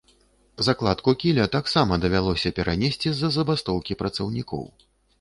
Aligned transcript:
Закладку 0.67 1.13
кіля 1.25 1.45
таксама 1.57 2.01
давялося 2.07 2.55
перанесці 2.59 3.07
з-за 3.19 3.33
забастоўкі 3.39 4.01
працаўнікоў. 4.05 4.65